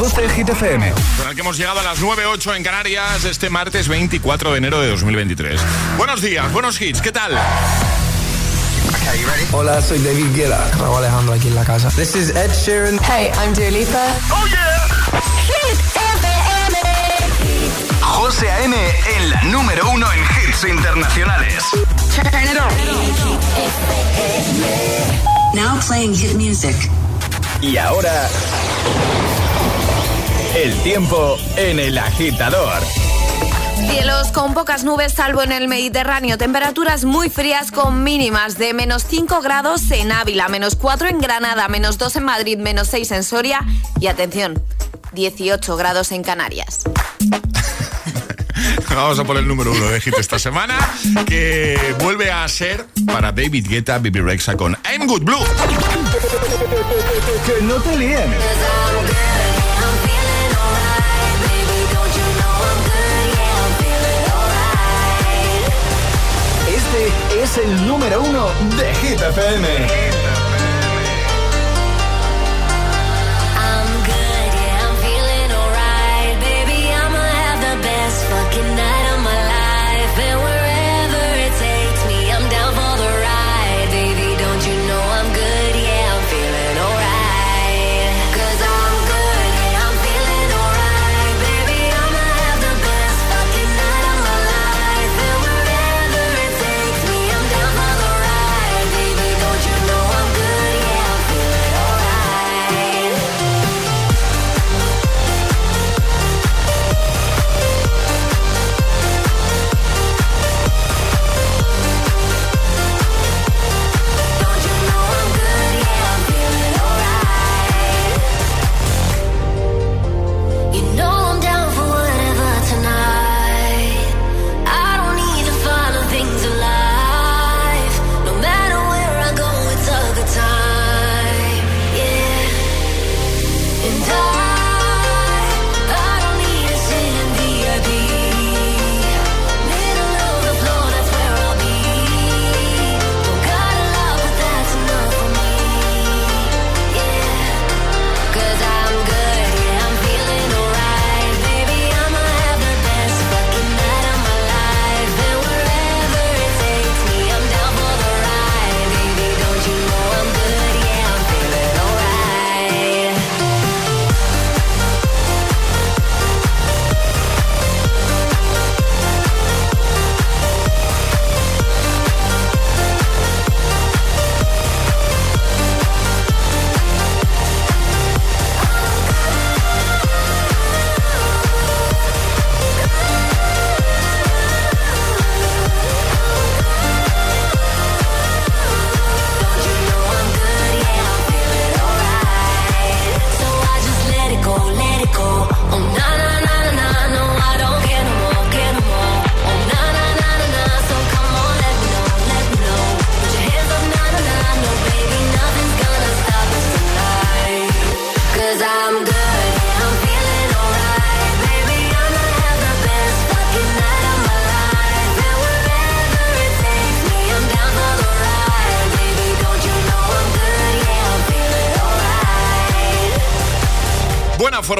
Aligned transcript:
Reproduce 0.00 0.30
Hit 0.30 0.48
FM. 0.48 0.92
Con 1.18 1.28
el 1.28 1.34
que 1.34 1.42
hemos 1.42 1.58
llegado 1.58 1.78
a 1.80 1.82
las 1.82 2.00
9.08 2.00 2.56
en 2.56 2.62
Canarias 2.62 3.22
este 3.24 3.50
martes 3.50 3.86
24 3.86 4.52
de 4.52 4.56
enero 4.56 4.80
de 4.80 4.88
2023. 4.88 5.60
Buenos 5.98 6.22
días, 6.22 6.50
buenos 6.54 6.80
hits, 6.80 7.02
¿qué 7.02 7.12
tal? 7.12 7.38
Hola, 9.52 9.82
soy 9.82 9.98
David 9.98 10.34
Guetta. 10.34 10.70
Raúl 10.78 10.96
Alejandro 11.04 11.34
aquí 11.34 11.48
en 11.48 11.54
la 11.54 11.64
casa. 11.66 11.90
This 11.90 12.16
is 12.16 12.30
Ed 12.30 12.50
Sheeran. 12.50 12.98
Hey, 13.02 13.30
I'm 13.44 13.52
Dua 13.52 13.70
Lipa. 13.70 14.06
¡Oh, 14.30 14.46
yeah! 14.46 14.88
Hit 15.44 15.78
FM. 16.16 16.78
José 18.00 18.50
A.M. 18.50 18.74
en 19.16 19.30
la 19.30 19.42
número 19.42 19.90
uno 19.90 20.06
en 20.12 20.20
hits 20.20 20.64
internacionales. 20.64 21.62
Turn 22.14 22.42
it 22.42 22.58
on. 22.58 22.72
Now 25.54 25.78
playing 25.86 26.14
hit 26.14 26.36
music. 26.36 26.74
Y 27.60 27.76
ahora... 27.76 28.30
El 30.54 30.74
tiempo 30.82 31.38
en 31.56 31.78
el 31.78 31.96
agitador. 31.96 32.82
Cielos 33.88 34.32
con 34.32 34.52
pocas 34.52 34.82
nubes, 34.82 35.12
salvo 35.12 35.42
en 35.42 35.52
el 35.52 35.68
Mediterráneo. 35.68 36.36
Temperaturas 36.38 37.04
muy 37.04 37.30
frías 37.30 37.70
con 37.70 38.02
mínimas 38.02 38.58
de 38.58 38.74
menos 38.74 39.04
5 39.08 39.42
grados 39.42 39.88
en 39.92 40.10
Ávila, 40.10 40.48
menos 40.48 40.74
4 40.74 41.06
en 41.06 41.20
Granada, 41.20 41.68
menos 41.68 41.98
2 41.98 42.16
en 42.16 42.24
Madrid, 42.24 42.58
menos 42.58 42.88
6 42.88 43.12
en 43.12 43.22
Soria 43.22 43.64
y 44.00 44.08
atención, 44.08 44.60
18 45.12 45.76
grados 45.76 46.10
en 46.10 46.24
Canarias. 46.24 46.80
Vamos 48.90 49.20
a 49.20 49.24
poner 49.24 49.44
el 49.44 49.48
número 49.48 49.70
uno 49.70 49.86
de 49.86 50.00
hit 50.00 50.18
esta 50.18 50.38
semana, 50.38 50.76
que 51.26 51.94
vuelve 52.00 52.32
a 52.32 52.46
ser 52.48 52.86
para 53.06 53.30
David 53.30 53.68
Guetta, 53.68 53.98
Bibi 53.98 54.20
Rexa 54.20 54.56
con 54.56 54.76
I'm 54.92 55.06
Good 55.06 55.22
Blue. 55.22 55.38
Que 57.46 57.62
no 57.64 57.76
te 57.76 57.96
líen. 57.96 58.34
El 67.58 67.86
número 67.86 68.22
uno 68.22 68.46
de 68.76 68.94
Hit. 68.94 70.29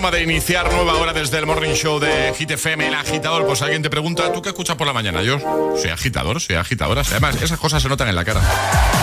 Forma 0.00 0.16
de 0.16 0.22
iniciar 0.22 0.72
nueva 0.72 0.94
hora 0.94 1.12
desde 1.12 1.36
el 1.36 1.44
Morning 1.44 1.74
Show 1.74 2.00
de 2.00 2.32
Hit 2.34 2.50
FM, 2.52 2.88
el 2.88 2.94
agitador. 2.94 3.46
Pues 3.46 3.60
alguien 3.60 3.82
te 3.82 3.90
pregunta, 3.90 4.32
¿tú 4.32 4.40
qué 4.40 4.48
escuchas 4.48 4.74
por 4.74 4.86
la 4.86 4.94
mañana? 4.94 5.20
Yo 5.20 5.38
soy 5.76 5.90
agitador, 5.90 6.40
soy 6.40 6.56
agitadora. 6.56 7.02
Además, 7.10 7.36
esas 7.42 7.58
cosas 7.58 7.82
se 7.82 7.88
notan 7.90 8.08
en 8.08 8.14
la 8.14 8.24
cara. 8.24 8.40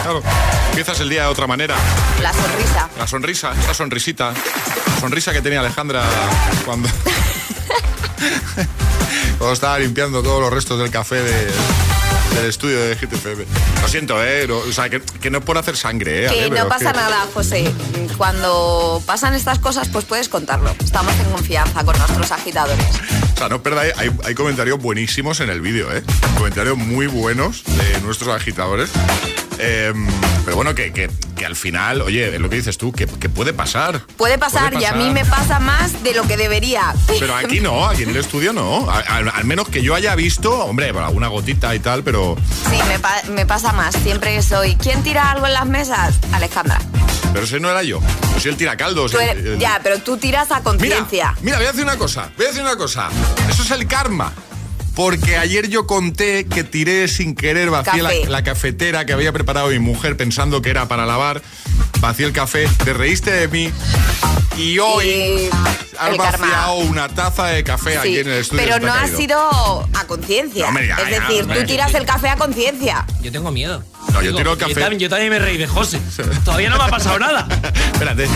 Claro, 0.01 0.23
empiezas 0.69 0.99
el 1.01 1.09
día 1.09 1.21
de 1.21 1.27
otra 1.27 1.45
manera. 1.45 1.75
La 2.19 2.33
sonrisa. 2.33 2.89
La 2.97 3.05
sonrisa, 3.05 3.53
esa 3.61 3.75
sonrisita. 3.75 4.33
La 4.33 4.99
sonrisa 4.99 5.33
que 5.33 5.43
tenía 5.43 5.59
Alejandra 5.59 6.03
cuando. 6.65 6.89
cuando 9.37 9.53
estaba 9.53 9.77
limpiando 9.77 10.23
todos 10.23 10.41
los 10.41 10.51
restos 10.51 10.79
del 10.79 10.89
café 10.89 11.21
de- 11.21 11.96
del 12.35 12.45
estudio 12.45 12.79
de 12.79 12.95
GTFM. 12.95 13.45
Lo 13.81 13.87
siento, 13.87 14.23
¿eh? 14.23 14.45
No, 14.47 14.57
o 14.57 14.71
sea, 14.71 14.89
que, 14.89 15.01
que 15.01 15.29
no 15.29 15.39
es 15.39 15.43
por 15.43 15.57
hacer 15.57 15.75
sangre, 15.77 16.25
¿eh? 16.25 16.29
Que 16.29 16.43
Ale, 16.45 16.49
no 16.61 16.67
pasa 16.67 16.91
que- 16.91 16.97
nada, 16.97 17.25
José. 17.33 17.71
Cuando 18.17 19.01
pasan 19.05 19.33
estas 19.35 19.59
cosas, 19.59 19.89
pues 19.89 20.05
puedes 20.05 20.29
contarlo. 20.29 20.73
Estamos 20.83 21.13
en 21.19 21.31
confianza 21.31 21.83
con 21.83 21.97
nuestros 21.97 22.31
agitadores. 22.31 22.85
O 23.35 23.37
sea, 23.37 23.49
no 23.49 23.61
perdáis, 23.61 23.93
hay, 23.97 24.11
hay 24.23 24.33
comentarios 24.35 24.79
buenísimos 24.79 25.39
en 25.39 25.49
el 25.49 25.61
vídeo, 25.61 25.91
¿eh? 25.95 26.03
Comentarios 26.37 26.77
muy 26.77 27.07
buenos 27.07 27.63
de 27.63 28.01
nuestros 28.01 28.35
agitadores. 28.35 28.89
Eh, 29.59 29.93
pero 30.45 30.55
bueno, 30.55 30.73
que, 30.75 30.91
que- 30.93 31.09
que 31.37 31.45
al 31.45 31.55
final, 31.55 32.01
oye, 32.01 32.33
es 32.33 32.41
lo 32.41 32.49
que 32.49 32.55
dices 32.55 32.77
tú, 32.79 32.91
que, 32.91 33.05
que 33.05 33.29
puede 33.29 33.53
pasar. 33.53 34.01
Puede 34.17 34.37
pasar, 34.39 34.73
y 34.73 34.85
a 34.85 34.93
mí 34.93 35.11
me 35.11 35.23
pasa 35.23 35.59
más 35.59 36.01
de 36.03 36.13
lo 36.15 36.23
que 36.27 36.35
debería. 36.35 36.95
Pero 37.19 37.35
aquí 37.35 37.59
no, 37.59 37.85
aquí 37.87 38.03
en 38.03 38.09
el 38.09 38.17
estudio 38.17 38.53
no. 38.53 38.89
Al, 38.89 39.29
al 39.29 39.43
menos 39.45 39.67
que 39.69 39.83
yo 39.83 39.93
haya 39.93 40.15
visto, 40.15 40.51
hombre, 40.65 40.89
alguna 40.89 41.27
gotita 41.27 41.75
y 41.75 41.79
tal, 41.79 42.03
pero, 42.03 42.35
Sí, 42.71 42.77
me, 42.87 42.97
pa- 42.99 43.21
me 43.29 43.45
pasa 43.45 43.71
más. 43.73 43.93
Siempre 43.95 44.33
que 44.35 44.41
soy. 44.41 44.75
¿Quién 44.77 45.03
tira 45.03 45.29
algo 45.31 45.45
en 45.45 45.53
las 45.53 45.65
mesas? 45.67 46.15
Alejandra. 46.33 46.79
pero 47.33 47.45
ese 47.45 47.59
no 47.59 47.69
era 47.69 47.83
yo. 47.83 47.99
Yo 48.33 48.39
soy 48.39 48.51
el 48.51 48.57
tiracaldos. 48.57 49.13
El- 49.13 49.19
eres- 49.21 49.45
el- 49.45 49.59
ya, 49.59 49.79
pero 49.83 49.99
tú 49.99 50.17
tiras 50.17 50.49
a 50.49 50.55
Mira, 50.59 50.63
conciencia. 50.63 51.35
mira, 51.41 51.57
voy 51.57 51.65
a 51.67 51.69
decir 51.71 51.83
una 51.83 51.97
cosa, 51.97 52.31
voy 52.35 52.45
a 52.45 52.49
decir 52.49 52.63
una 52.63 52.77
cosa. 52.77 53.09
Eso 53.49 53.61
es 53.61 53.71
el 53.71 53.85
karma. 53.87 54.33
Porque 54.97 55.37
ayer 55.37 55.69
yo 55.69 55.85
conté 55.85 56.45
que 56.47 56.63
tiré 56.63 57.07
sin 57.07 57.35
querer, 57.35 57.69
vacié 57.69 58.01
la, 58.01 58.09
la 58.27 58.43
cafetera 58.43 59.05
que 59.05 59.13
había 59.13 59.31
preparado 59.31 59.67
mi 59.69 59.77
mujer 59.77 60.17
pensando 60.17 60.59
que 60.63 60.71
era 60.71 60.87
para 60.87 61.05
lavar, 61.05 61.43
vacié 61.99 62.25
el 62.25 62.33
café, 62.33 62.67
te 62.83 62.93
reíste 62.93 63.29
de 63.31 63.47
mí 63.47 63.71
y 64.57 64.79
hoy, 64.79 65.05
Y- 65.07 65.49
has 65.99 66.09
el 66.09 66.17
karma. 66.17 66.47
vaciado 66.47 66.75
una 66.77 67.09
taza 67.09 67.45
de 67.45 67.63
café 67.63 67.91
Sí, 67.91 67.97
aquí 67.97 68.17
en 68.17 68.27
el 68.27 68.39
estudio. 68.39 68.63
pero 68.65 68.79
no 68.85 68.91
ha 68.91 69.07
sido 69.07 69.87
a 69.93 70.03
conciencia. 70.07 70.71
No 70.71 70.79
es 70.79 70.87
decir, 71.11 71.43
hombre. 71.43 71.59
tú 71.61 71.67
tiras 71.67 71.93
el 71.93 72.05
café 72.05 72.29
a 72.29 72.35
conciencia. 72.35 73.05
Yo 73.21 73.31
tengo 73.31 73.51
miedo. 73.51 73.83
No, 74.13 74.21
yo 74.23 74.35
tiro 74.35 74.53
el 74.53 74.57
café. 74.57 74.73
Yo 74.73 74.79
también, 74.79 74.99
yo 74.99 75.09
también 75.09 75.29
me 75.29 75.37
reí 75.37 75.57
de 75.57 75.67
José. 75.67 75.99
Todavía 76.43 76.69
no 76.71 76.77
me 76.77 76.85
ha 76.85 76.87
pasado 76.87 77.19
nada. 77.19 77.47
Espérate, 77.93 78.27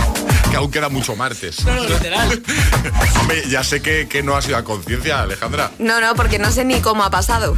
que 0.52 0.58
aún 0.58 0.70
queda 0.70 0.90
mucho 0.90 1.16
martes. 1.16 1.64
No, 1.66 1.74
no, 1.74 1.84
literal. 1.88 2.44
Hombre, 3.22 3.44
ya 3.50 3.64
sé 3.64 3.82
que, 3.82 4.08
que 4.08 4.22
no 4.22 4.36
ha 4.36 4.42
sido 4.42 4.58
a 4.58 4.64
conciencia, 4.64 5.22
Alejandra. 5.22 5.72
No, 5.80 6.02
no, 6.02 6.14
porque 6.16 6.38
no 6.40 6.51
sé 6.52 6.66
ni 6.66 6.80
cómo 6.82 7.04
ha 7.04 7.10
pasado. 7.10 7.56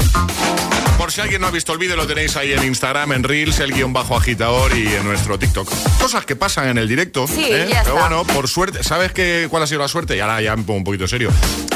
Por 0.97 1.11
si 1.11 1.21
alguien 1.21 1.41
no 1.41 1.47
ha 1.47 1.51
visto 1.51 1.73
el 1.73 1.79
vídeo, 1.79 1.95
lo 1.95 2.05
tenéis 2.05 2.37
ahí 2.37 2.53
en 2.53 2.63
Instagram, 2.63 3.11
en 3.13 3.23
Reels, 3.23 3.59
el 3.59 3.73
guion 3.73 3.91
bajo 3.93 4.15
agitador 4.15 4.77
y 4.77 4.87
en 4.87 5.03
nuestro 5.03 5.39
TikTok. 5.39 5.67
Cosas 5.99 6.23
que 6.25 6.35
pasan 6.35 6.69
en 6.69 6.77
el 6.77 6.87
directo. 6.87 7.27
Sí, 7.27 7.45
¿eh? 7.45 7.67
ya 7.69 7.81
Pero 7.83 7.95
está. 7.97 8.07
bueno, 8.07 8.23
por 8.25 8.47
suerte, 8.47 8.83
¿sabes 8.83 9.11
qué, 9.11 9.47
cuál 9.49 9.63
ha 9.63 9.67
sido 9.67 9.81
la 9.81 9.87
suerte? 9.87 10.15
Y 10.15 10.19
ahora 10.19 10.39
ya 10.41 10.55
me 10.55 10.63
pongo 10.63 10.77
un 10.77 10.83
poquito 10.83 11.07
serio. 11.07 11.31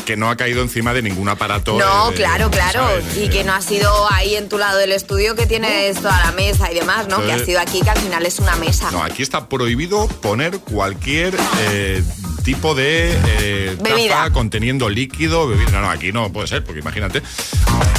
Que 0.05 0.15
no 0.15 0.29
ha 0.29 0.37
caído 0.37 0.61
encima 0.61 0.93
de 0.93 1.01
ningún 1.01 1.27
aparato. 1.27 1.77
No, 1.77 2.11
claro, 2.13 2.49
claro. 2.51 2.79
¿sabes? 2.87 3.17
Y 3.17 3.27
que 3.29 3.43
no 3.43 3.53
ha 3.53 3.61
sido 3.61 3.91
ahí 4.13 4.35
en 4.35 4.47
tu 4.47 4.57
lado 4.59 4.77
del 4.77 4.91
estudio 4.93 5.35
que 5.35 5.45
tienes 5.47 5.97
toda 5.97 6.23
la 6.23 6.31
mesa 6.31 6.71
y 6.71 6.75
demás, 6.75 7.07
¿no? 7.09 7.21
Que 7.25 7.33
ha 7.33 7.43
sido 7.43 7.59
aquí, 7.59 7.81
que 7.81 7.89
al 7.89 7.99
final 7.99 8.25
es 8.25 8.39
una 8.39 8.55
mesa. 8.55 8.91
No, 8.91 9.03
aquí 9.03 9.23
está 9.23 9.49
prohibido 9.49 10.07
poner 10.07 10.59
cualquier 10.59 11.35
eh, 11.61 12.03
tipo 12.47 12.73
de 12.75 13.11
eh, 13.11 13.75
Bebida. 13.81 14.15
taza 14.15 14.31
conteniendo 14.31 14.87
líquido, 14.87 15.49
bebida. 15.49 15.69
No, 15.71 15.81
no, 15.81 15.89
aquí 15.89 16.13
no 16.13 16.31
puede 16.31 16.47
ser, 16.47 16.63
porque 16.63 16.79
imagínate. 16.79 17.21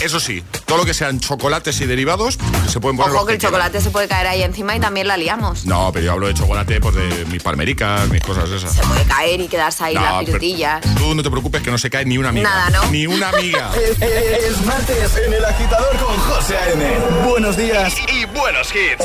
Eso 0.01 0.19
sí, 0.19 0.43
todo 0.65 0.79
lo 0.79 0.85
que 0.87 0.95
sean 0.95 1.21
chocolates 1.21 1.79
y 1.83 1.85
derivados 1.87 2.39
se 2.67 2.81
pueden 2.81 2.97
poner 2.97 3.15
Ojo 3.15 3.27
que 3.27 3.35
el 3.35 3.39
quieran. 3.39 3.53
chocolate 3.53 3.83
se 3.83 3.91
puede 3.91 4.09
caer 4.09 4.27
ahí 4.27 4.43
encima 4.43 4.75
y 4.75 4.81
también 4.81 5.07
la 5.07 5.19
liamos. 5.19 5.67
No, 5.67 5.91
pero 5.93 6.07
yo 6.07 6.13
hablo 6.13 6.29
de 6.29 6.33
chocolate, 6.35 6.81
pues 6.81 6.95
de 6.95 7.27
mis 7.27 7.43
palmericas, 7.43 8.09
mis 8.09 8.23
cosas 8.23 8.49
esas. 8.49 8.73
Se 8.73 8.81
puede 8.85 9.05
caer 9.05 9.39
y 9.39 9.49
quedarse 9.49 9.85
ahí 9.85 9.95
No, 9.95 10.01
las 10.01 10.25
pirutillas. 10.25 10.81
Tú 10.97 11.15
no 11.15 11.23
te 11.23 11.31
preocupes 11.31 11.61
que 11.61 11.71
no 11.71 11.77
se 11.77 11.91
cae 11.91 12.07
ni 12.07 12.17
una 12.17 12.31
amiga. 12.31 12.49
Nada, 12.49 12.71
¿no? 12.71 12.91
Ni 12.91 13.07
una 13.07 13.29
amiga. 13.29 13.71
Es 14.01 14.65
martes 14.65 15.15
en 15.27 15.35
el 15.35 15.45
agitador 15.45 15.95
con 15.99 16.17
José 16.17 16.57
A.M. 16.57 16.85
Buenos 17.29 17.55
días 17.59 17.93
y 18.11 18.25
buenos 18.25 18.71
hits. 18.75 19.05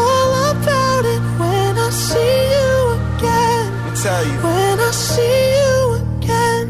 tell 4.01 4.25
you. 4.25 4.37
When 4.41 4.79
I 4.79 4.91
see 4.91 5.21
you 5.57 5.75
again. 6.01 6.67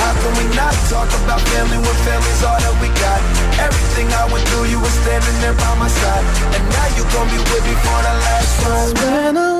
How 0.00 0.12
can 0.16 0.32
we 0.40 0.46
not 0.56 0.72
talk 0.88 1.08
about 1.20 1.40
family 1.52 1.76
when 1.76 1.96
family's 2.08 2.42
all 2.42 2.56
that 2.56 2.74
we 2.80 2.88
got? 3.04 3.20
Everything 3.60 4.08
I 4.08 4.32
went 4.32 4.48
through, 4.48 4.64
you 4.72 4.80
were 4.80 4.96
standing 5.04 5.36
there 5.44 5.52
by 5.52 5.74
my 5.76 5.88
side. 5.88 6.24
And 6.56 6.64
now 6.72 6.88
you 6.96 7.04
gon' 7.12 7.28
be 7.28 7.36
with 7.36 7.64
me 7.68 7.74
for 7.84 7.98
the 8.06 8.14
last 8.24 8.64
ride. 8.64 9.59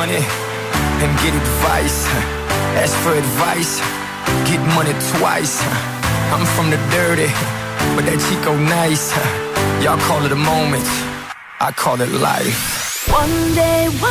money 0.00 0.24
and 1.02 1.10
get 1.20 1.34
advice. 1.34 1.98
Ask 2.82 2.94
for 3.04 3.12
advice, 3.24 3.72
get 4.48 4.60
money 4.78 4.94
twice. 5.12 5.60
I'm 6.32 6.46
from 6.54 6.70
the 6.74 6.80
dirty, 6.96 7.28
but 7.94 8.04
that 8.08 8.18
Chico 8.24 8.56
nice. 8.80 9.12
Y'all 9.84 10.00
call 10.08 10.24
it 10.24 10.32
a 10.32 10.42
moment, 10.52 10.86
I 11.60 11.68
call 11.82 12.00
it 12.00 12.10
life. 12.30 13.12
One 13.12 13.36
day 13.54 13.88
while 14.00 14.09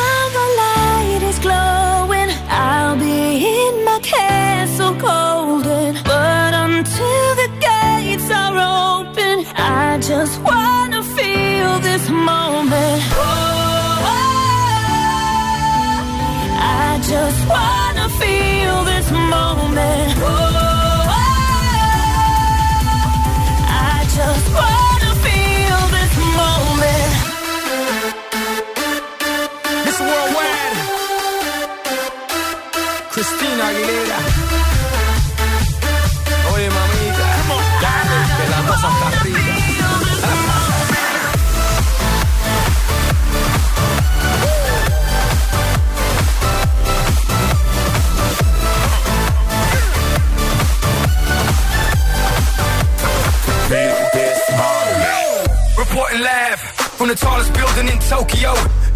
tallest 57.20 57.52
building 57.52 57.88
in 57.92 57.98
Tokyo. 58.08 58.52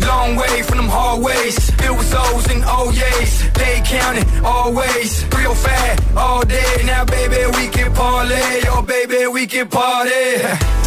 Long 0.08 0.36
way 0.36 0.62
from 0.62 0.78
them 0.78 0.88
hallways. 0.88 1.56
Filled 1.80 1.98
with 1.98 2.14
O's 2.16 2.46
and 2.52 2.62
oh 2.66 2.90
O's. 2.90 3.32
They 3.52 3.82
counting 3.84 4.26
always. 4.44 5.10
Real 5.36 5.54
fat 5.54 5.94
all 6.16 6.42
day. 6.44 6.72
Now, 6.84 7.04
baby, 7.04 7.40
we 7.56 7.68
can 7.68 7.92
parlay. 7.92 8.64
Oh, 8.72 8.82
baby, 8.82 9.26
we 9.28 9.46
can 9.46 9.68
party. 9.68 10.24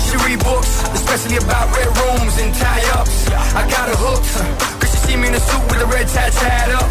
She 0.06 0.16
read 0.26 0.40
books, 0.44 0.72
especially 0.98 1.38
about 1.38 1.66
red 1.78 1.90
rooms 2.02 2.36
and 2.42 2.52
tie-ups. 2.56 3.16
I 3.62 3.64
got 3.70 3.86
her 3.92 4.00
hooked. 4.06 4.34
Cause 4.82 4.92
she 4.92 4.98
see 5.06 5.18
me 5.18 5.28
in 5.30 5.36
a 5.36 5.40
suit 5.40 5.64
with 5.70 5.82
a 5.82 5.88
red 5.88 6.08
tie 6.08 6.30
tied 6.30 6.72
up. 6.80 6.90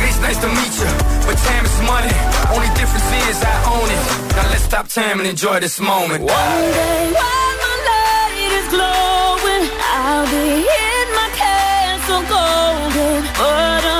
Grease, 0.00 0.20
nice 0.20 0.36
to 0.40 0.48
meet 0.48 0.74
you. 0.80 0.90
But 1.26 1.36
time 1.48 1.64
is 1.64 1.76
money. 1.88 2.12
Only 2.52 2.68
difference 2.76 3.08
is 3.28 3.36
I 3.42 3.56
own 3.74 3.88
it. 3.96 4.02
Now 4.36 4.46
let's 4.52 4.64
stop 4.64 4.88
time 4.88 5.20
and 5.20 5.28
enjoy 5.28 5.60
this 5.60 5.80
moment. 5.80 6.20
One 6.24 6.28
day 6.28 7.12
while 7.16 7.54
my 7.64 7.74
light 7.88 8.52
is 8.58 8.66
glowing, 8.68 9.29
I'll 10.20 10.26
be 10.26 10.36
in 10.36 11.06
my 11.16 11.30
castle 11.32 12.20
golden. 12.28 13.24
But 13.38 13.84
until 13.84 13.99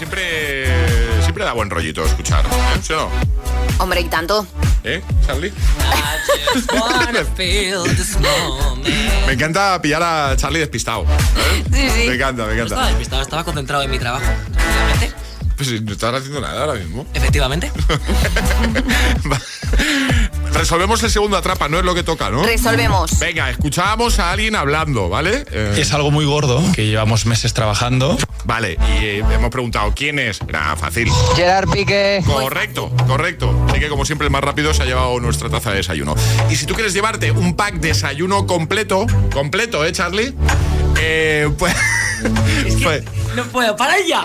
siempre, 0.00 0.64
siempre 1.20 1.44
da 1.44 1.52
buen 1.52 1.68
rollito 1.68 2.02
escuchar. 2.02 2.42
¿eh? 2.46 2.80
¿Sí 2.82 2.94
o 2.94 2.96
no? 2.96 3.10
Hombre, 3.78 4.00
y 4.00 4.04
tanto. 4.04 4.46
¿Eh, 4.82 5.02
Charlie? 5.26 5.52
Me 9.26 9.32
encanta 9.34 9.78
pillar 9.82 10.02
a 10.02 10.34
Charlie 10.38 10.60
despistado. 10.60 11.02
¿eh? 11.02 11.64
Sí, 11.70 11.90
sí. 11.90 12.08
Me 12.08 12.14
encanta, 12.14 12.46
me 12.46 12.48
No 12.48 12.52
encanta. 12.54 12.62
estaba 12.74 12.86
despistado, 12.88 13.22
estaba 13.22 13.44
concentrado 13.44 13.82
en 13.82 13.90
mi 13.90 13.98
trabajo. 13.98 14.24
Efectivamente. 14.24 15.12
Pues 15.56 15.68
si 15.68 15.80
no 15.80 15.92
estás 15.92 16.14
haciendo 16.14 16.40
nada 16.40 16.62
ahora 16.62 16.78
mismo. 16.80 17.06
Efectivamente. 17.12 17.70
Resolvemos 20.52 21.02
el 21.02 21.10
segundo 21.10 21.36
atrapa, 21.36 21.68
no 21.68 21.78
es 21.78 21.84
lo 21.84 21.94
que 21.94 22.02
toca, 22.02 22.28
¿no? 22.30 22.42
Resolvemos. 22.42 23.18
Venga, 23.18 23.48
escuchábamos 23.50 24.18
a 24.18 24.30
alguien 24.32 24.56
hablando, 24.56 25.08
¿vale? 25.08 25.44
Eh, 25.50 25.76
Es 25.78 25.92
algo 25.94 26.10
muy 26.10 26.24
gordo 26.24 26.62
que 26.74 26.86
llevamos 26.86 27.24
meses 27.26 27.54
trabajando. 27.54 28.18
Vale, 28.44 28.76
y 29.00 29.04
eh, 29.04 29.24
hemos 29.32 29.50
preguntado 29.50 29.92
quién 29.94 30.18
es. 30.18 30.40
Era 30.48 30.76
fácil. 30.76 31.08
Gerard 31.36 31.68
Piqué. 31.70 32.22
Correcto, 32.26 32.90
correcto. 33.06 33.66
Así 33.70 33.80
que 33.80 33.88
como 33.88 34.04
siempre 34.04 34.26
el 34.26 34.32
más 34.32 34.42
rápido 34.42 34.74
se 34.74 34.82
ha 34.82 34.86
llevado 34.86 35.18
nuestra 35.20 35.48
taza 35.48 35.70
de 35.70 35.76
desayuno. 35.76 36.14
Y 36.50 36.56
si 36.56 36.66
tú 36.66 36.74
quieres 36.74 36.92
llevarte 36.92 37.30
un 37.30 37.54
pack 37.56 37.74
desayuno 37.76 38.46
completo, 38.46 39.06
completo, 39.32 39.84
¿eh, 39.84 39.92
Charlie? 39.92 40.34
Eh, 41.00 41.48
pues... 41.58 41.74
pues- 42.82 43.04
No 43.36 43.44
puedo, 43.44 43.76
para 43.76 43.94
ya. 44.06 44.24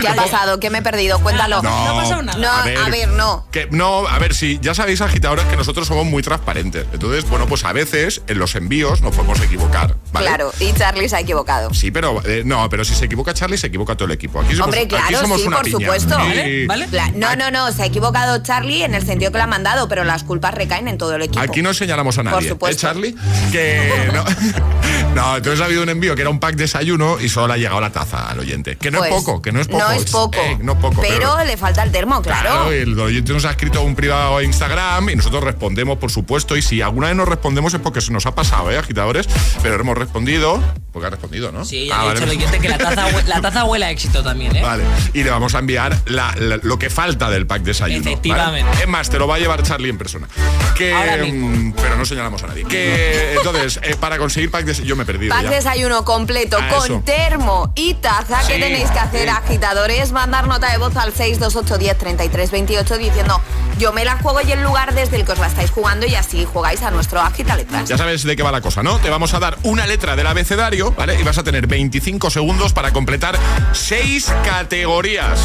¿Qué 0.00 0.08
ha 0.08 0.14
pasado? 0.14 0.58
¿Qué 0.58 0.70
me 0.70 0.78
he 0.78 0.82
perdido? 0.82 1.18
Cuéntalo. 1.20 1.62
No 1.62 1.70
ha 1.70 1.96
pasado 1.96 2.22
nada. 2.22 2.38
No, 2.38 2.50
a 2.50 2.88
ver, 2.90 3.08
no. 3.10 3.46
Que, 3.50 3.68
no, 3.70 4.06
a 4.06 4.18
ver, 4.18 4.34
si 4.34 4.58
ya 4.60 4.74
sabéis, 4.74 5.00
agitadores, 5.00 5.44
que 5.46 5.56
nosotros 5.56 5.86
somos 5.86 6.04
muy 6.06 6.22
transparentes. 6.22 6.86
Entonces, 6.92 7.28
bueno, 7.28 7.46
pues 7.46 7.64
a 7.64 7.72
veces 7.72 8.22
en 8.26 8.38
los 8.38 8.54
envíos 8.54 9.00
nos 9.02 9.14
podemos 9.14 9.40
equivocar, 9.40 9.96
¿vale? 10.12 10.26
Claro, 10.26 10.52
y 10.60 10.72
Charlie 10.72 11.08
se 11.08 11.16
ha 11.16 11.20
equivocado. 11.20 11.72
Sí, 11.72 11.90
pero 11.90 12.20
eh, 12.24 12.42
no, 12.44 12.68
pero 12.68 12.84
si 12.84 12.94
se 12.94 13.04
equivoca 13.04 13.34
Charlie, 13.34 13.56
se 13.56 13.68
equivoca 13.68 13.94
todo 13.94 14.06
el 14.06 14.12
equipo. 14.12 14.40
Aquí 14.40 14.52
somos, 14.52 14.66
Hombre, 14.66 14.80
aquí 14.80 14.88
claro, 14.88 15.20
somos 15.20 15.40
sí, 15.40 15.46
una 15.46 15.56
por 15.56 15.64
piña. 15.66 15.78
supuesto. 15.78 16.16
Sí. 16.32 16.66
¿Vale? 16.66 16.88
No, 17.14 17.36
no, 17.36 17.50
no, 17.50 17.72
se 17.72 17.82
ha 17.82 17.86
equivocado 17.86 18.42
Charlie 18.42 18.82
en 18.82 18.94
el 18.94 19.06
sentido 19.06 19.30
que 19.30 19.38
lo 19.38 19.44
ha 19.44 19.48
mandado, 19.48 19.88
pero 19.88 20.04
las 20.04 20.24
culpas 20.24 20.54
recaen 20.54 20.88
en 20.88 20.98
todo 20.98 21.14
el 21.14 21.22
equipo. 21.22 21.40
Aquí 21.40 21.62
no 21.62 21.72
señalamos 21.74 22.18
a 22.18 22.22
Por 22.22 22.32
nadie, 22.32 22.50
¿eh. 22.50 22.74
Charlie? 22.74 23.14
Que 23.52 24.10
no. 24.12 24.24
no, 25.14 25.36
entonces 25.36 25.60
ha 25.60 25.66
habido 25.66 25.82
un 25.82 25.88
envío 25.88 26.14
que 26.14 26.22
era 26.22 26.30
un 26.30 26.40
pack 26.40 26.56
desayuno 26.56 27.18
y 27.20 27.28
solo 27.28 27.48
le 27.48 27.54
ha 27.54 27.56
llegado 27.56 27.80
la 27.80 27.90
taza 27.90 28.23
al 28.30 28.38
oyente. 28.40 28.76
Que 28.76 28.90
no 28.90 28.98
Pues, 28.98 29.10
es 29.12 29.16
poco, 29.16 29.42
que 29.42 29.52
no 29.52 29.60
es 29.60 29.68
poco. 29.68 29.78
No 29.84 29.90
es 29.92 30.04
poco. 30.10 30.38
Eh, 30.38 30.58
no 30.60 30.78
poco. 30.78 31.00
pero, 31.00 31.42
le 31.44 31.56
falta 31.56 31.82
el 31.82 31.92
termo, 31.92 32.20
claro. 32.22 32.40
Claro, 32.42 32.72
el 32.72 32.98
oyente 32.98 33.32
nos 33.32 33.44
ha 33.44 33.50
escrito 33.50 33.82
un 33.82 33.94
privado 33.94 34.36
a 34.38 34.42
Instagram 34.42 35.08
y 35.10 35.16
nosotros 35.16 35.42
respondemos, 35.44 35.98
por 35.98 36.10
supuesto. 36.10 36.56
Y 36.56 36.62
si 36.62 36.82
alguna 36.82 37.08
vez 37.08 37.16
nos 37.16 37.28
respondemos 37.28 37.74
es 37.74 37.80
porque 37.80 38.00
se 38.00 38.12
nos 38.12 38.26
ha 38.26 38.34
pasado, 38.34 38.70
¿eh, 38.70 38.78
agitadores? 38.78 39.28
Pero 39.62 39.74
hemos 39.80 39.96
respondido, 39.98 40.60
porque 40.92 41.06
ha 41.06 41.10
respondido, 41.10 41.52
¿no? 41.52 41.64
Sí, 41.64 41.86
ya 41.86 41.94
Ah, 42.00 42.04
vale. 42.04 42.12
dicho 42.20 42.24
al 42.24 42.30
oyente 42.36 42.58
que 42.60 42.68
la 42.68 42.78
taza, 42.78 43.06
la 43.26 43.40
taza 43.40 43.64
huele 43.64 43.84
a 43.86 43.90
éxito 43.90 44.22
también, 44.22 44.56
¿eh? 44.56 44.62
Vale, 44.62 44.84
y 45.12 45.22
le 45.22 45.30
vamos 45.30 45.54
a 45.54 45.58
enviar 45.58 45.96
la- 46.06 46.34
la- 46.38 46.58
lo 46.62 46.78
que 46.78 46.90
falta 46.90 47.30
del 47.30 47.46
pack 47.46 47.62
desayuno. 47.62 48.00
¿vale? 48.04 48.10
Efectivamente. 48.12 48.82
Es 48.82 48.88
más, 48.88 49.10
te 49.10 49.18
lo 49.18 49.26
va 49.26 49.36
a 49.36 49.38
llevar 49.38 49.62
Charlie 49.62 49.90
en 49.90 49.98
persona. 49.98 50.28
Que, 50.76 50.92
Ahora 50.92 51.16
mismo. 51.18 51.48
mm, 51.48 51.72
pero 51.80 51.96
no 51.96 52.04
señalamos 52.04 52.42
a 52.42 52.48
nadie. 52.48 52.64
Que, 52.64 53.34
entonces, 53.34 53.78
eh, 53.82 53.96
para 53.98 54.18
conseguir 54.18 54.50
pack 54.50 54.64
desayuno, 54.64 54.88
yo 54.88 54.96
me 54.96 55.02
he 55.04 55.06
perdido. 55.06 55.34
Pack 55.34 55.44
ya. 55.44 55.50
desayuno 55.50 56.04
completo 56.04 56.56
Ah, 56.60 56.68
con 56.68 56.84
eso. 56.84 57.02
termo 57.04 57.72
y 57.76 57.94
taza. 57.94 58.13
¿Qué 58.46 58.54
Sí, 58.54 58.60
tenéis 58.60 58.90
que 58.90 58.98
hacer, 58.98 59.22
sí. 59.22 59.28
agitadores? 59.28 60.12
Mandar 60.12 60.46
nota 60.46 60.70
de 60.70 60.78
voz 60.78 60.94
al 60.96 61.12
628103328 61.14 62.96
diciendo 62.98 63.40
yo 63.78 63.92
me 63.92 64.04
la 64.04 64.16
juego 64.18 64.40
y 64.46 64.52
el 64.52 64.62
lugar 64.62 64.94
desde 64.94 65.16
el 65.16 65.24
que 65.24 65.32
os 65.32 65.38
la 65.38 65.48
estáis 65.48 65.70
jugando 65.72 66.06
y 66.06 66.14
así 66.14 66.44
jugáis 66.44 66.80
a 66.82 66.90
nuestro 66.92 67.20
Agita 67.20 67.56
Letras. 67.56 67.88
Ya 67.88 67.98
sabes 67.98 68.22
de 68.22 68.36
qué 68.36 68.42
va 68.44 68.52
la 68.52 68.60
cosa, 68.60 68.82
¿no? 68.84 68.98
Te 69.00 69.10
vamos 69.10 69.34
a 69.34 69.40
dar 69.40 69.58
una 69.64 69.84
letra 69.86 70.14
del 70.14 70.26
abecedario, 70.28 70.92
¿vale? 70.92 71.18
Y 71.18 71.24
vas 71.24 71.38
a 71.38 71.42
tener 71.42 71.66
25 71.66 72.30
segundos 72.30 72.72
para 72.72 72.92
completar 72.92 73.36
seis 73.72 74.32
categorías. 74.44 75.40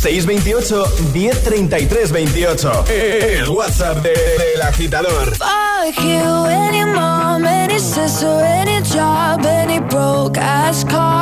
628 0.00 0.84
1033 1.14 2.12
28. 2.12 2.84
El 2.88 3.48
WhatsApp 3.48 3.98
de- 3.98 4.10
del 4.10 4.62
agitador. 4.62 5.34
Fuck 5.36 5.96
you, 6.04 6.44
any 6.46 6.84
mom, 6.84 7.44
any 7.46 7.78
sister, 7.78 8.28
any 8.44 8.80
job, 8.82 9.44
any 9.46 9.78
broke 9.78 10.38
ass 10.38 10.84
car, 10.84 11.21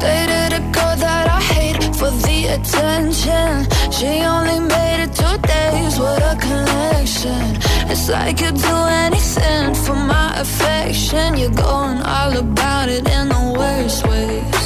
Dated 0.00 0.52
a 0.60 0.62
girl 0.74 0.94
that 1.04 1.26
I 1.38 1.40
hate 1.54 1.82
for 1.96 2.10
the 2.26 2.38
attention. 2.56 3.66
She 3.90 4.10
only 4.34 4.60
made 4.60 5.00
it 5.04 5.12
two 5.20 5.36
days. 5.52 5.98
with 5.98 6.32
a 6.32 6.36
connection. 6.46 7.44
It's 7.90 8.08
like 8.08 8.40
you'd 8.40 8.56
do 8.56 8.76
anything 9.06 9.74
for 9.74 9.96
my 9.96 10.28
affection. 10.44 11.36
You're 11.36 11.58
going 11.70 12.00
all 12.02 12.36
about 12.36 12.88
it 12.88 13.04
in 13.08 13.28
the 13.28 13.44
worst 13.58 14.06
ways. 14.06 14.64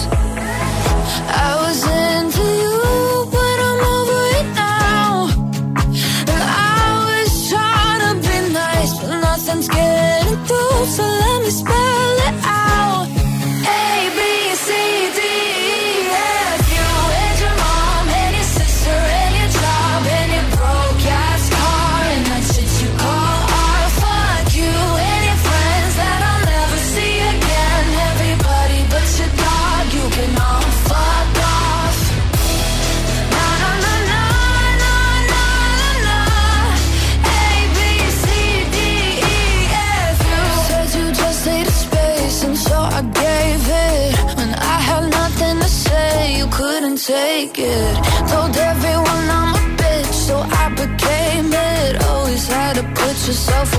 I 1.45 1.51
was 1.62 1.81
into 1.85 2.43
you. 2.62 2.73
nothing's 9.53 9.69
getting 9.69 10.45
through. 10.47 10.87
So 10.87 11.22
yourself 53.29 53.72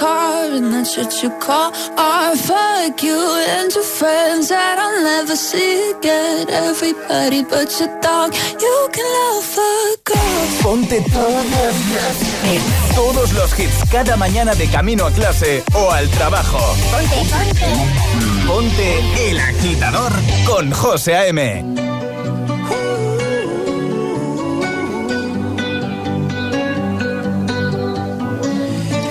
car, 0.00 0.50
and 0.56 0.72
that's 0.72 0.96
what 0.96 1.12
Everybody 6.48 7.44
you 8.64 8.88
can 8.92 9.06
love. 9.16 9.40
Ponte 10.62 11.00
todos, 11.12 11.44
todos 12.94 13.32
los 13.32 13.58
hits 13.58 13.84
cada 13.90 14.16
mañana 14.16 14.54
de 14.54 14.66
camino 14.68 15.06
a 15.06 15.10
clase 15.10 15.62
o 15.74 15.90
al 15.90 16.08
trabajo. 16.10 16.58
Ponte. 16.90 17.26
Ponte 18.46 19.30
el 19.30 19.38
agitador 19.38 20.12
con 20.46 20.70
José 20.70 21.16
A.M. 21.16 21.89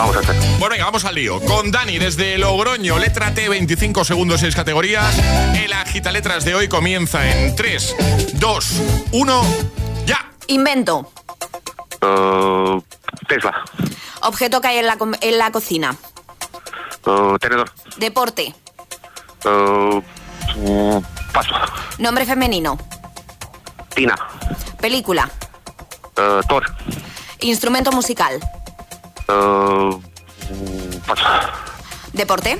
Vamos 0.00 0.16
a 0.16 0.20
hacer. 0.20 0.34
Bueno, 0.58 0.70
venga, 0.70 0.84
vamos 0.86 1.04
al 1.04 1.14
lío. 1.14 1.40
Con 1.40 1.70
Dani 1.70 1.98
desde 1.98 2.38
Logroño, 2.38 2.98
letra 2.98 3.34
T, 3.34 3.50
25 3.50 4.02
segundos, 4.02 4.40
6 4.40 4.54
categorías. 4.54 5.14
El 5.54 5.70
agita 5.74 6.10
letras 6.10 6.42
de 6.46 6.54
hoy 6.54 6.68
comienza 6.68 7.28
en 7.28 7.54
3, 7.54 7.96
2, 8.32 8.82
1, 9.12 9.42
ya. 10.06 10.30
Invento. 10.46 11.12
Uh, 12.00 12.80
Tesla. 13.28 13.62
Objeto 14.22 14.62
que 14.62 14.68
hay 14.68 14.78
en 14.78 14.86
la, 14.86 14.96
en 15.20 15.38
la 15.38 15.52
cocina. 15.52 15.94
Uh, 17.04 17.38
tenedor. 17.38 17.70
Deporte. 17.98 18.54
Uh, 19.44 20.00
uh, 20.64 21.02
paso. 21.30 21.54
Nombre 21.98 22.24
femenino. 22.24 22.78
Tina. 23.94 24.14
Película. 24.80 25.28
Uh, 26.16 26.42
Thor. 26.48 26.64
Instrumento 27.40 27.92
musical. 27.92 28.40
Uh, 29.30 30.00
paso. 31.06 31.24
Deporte. 32.12 32.58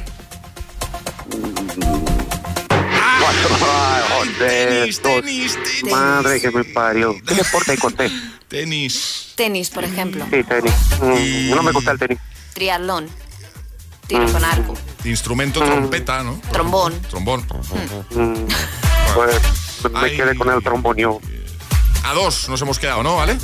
Ay, 3.21 4.03
joder, 4.09 4.95
dos. 5.03 5.91
Madre 5.91 6.41
que 6.41 6.51
me 6.51 6.65
parió. 6.65 7.15
¿Qué 7.27 7.35
deporte 7.35 7.73
hay 7.73 7.79
con 7.79 7.93
T? 7.95 8.11
Tenis. 8.49 9.33
Tenis, 9.37 9.71
por 9.71 9.85
ejemplo. 9.85 10.25
Sí, 10.31 10.45
tenis. 10.45 10.73
Mm, 11.01 11.55
no 11.55 11.63
me 11.63 11.73
gusta 11.73 11.91
el 11.93 11.99
tenis. 11.99 12.19
Triatlón. 12.55 13.09
Tiro 14.07 14.31
con 14.33 14.45
arco. 14.45 14.75
Instrumento 15.05 15.61
trompeta, 15.61 16.23
¿no? 16.23 16.41
Trombón. 16.53 17.01
Trombón. 17.03 17.45
Mm, 18.11 18.47
pues 19.15 19.41
me 19.93 20.13
quedé 20.13 20.37
con 20.37 20.51
el 20.51 20.63
trombonio. 20.63 21.21
A 22.05 22.13
dos 22.15 22.49
nos 22.49 22.61
hemos 22.63 22.79
quedado, 22.79 23.03
¿no? 23.03 23.17
¿Vale? 23.17 23.37